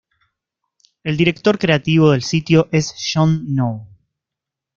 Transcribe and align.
El 1.03 1.15
director 1.15 1.59
creativo 1.59 2.09
del 2.09 2.23
sitio 2.23 2.69
es 2.71 2.95
John 3.13 3.53
Noe. 3.53 3.85